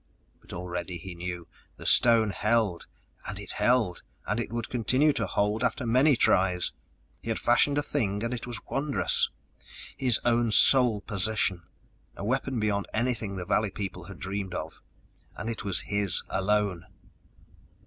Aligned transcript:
But 0.41 0.51
already 0.51 0.97
he 0.97 1.13
knew! 1.13 1.47
The 1.77 1.85
stone 1.85 2.31
held, 2.31 2.87
and 3.27 3.37
it 3.39 3.51
held, 3.51 4.01
and 4.25 4.43
would 4.51 4.67
continue 4.67 5.13
to 5.13 5.27
hold 5.27 5.63
after 5.63 5.85
many 5.85 6.15
tries. 6.15 6.71
He 7.21 7.29
had 7.29 7.37
fashioned 7.37 7.77
a 7.77 7.83
thing 7.83 8.23
and 8.23 8.33
it 8.33 8.47
was 8.47 8.59
wondrous 8.65 9.29
his 9.95 10.19
own 10.25 10.51
sole 10.51 11.01
possession 11.01 11.61
a 12.15 12.23
weapon 12.25 12.59
beyond 12.59 12.87
anything 12.95 13.35
the 13.35 13.45
valley 13.45 13.69
people 13.69 14.05
had 14.05 14.17
dreamed 14.17 14.55
of 14.55 14.81
and 15.35 15.51
it 15.51 15.63
was 15.63 15.81
his 15.81 16.23
alone. 16.29 16.87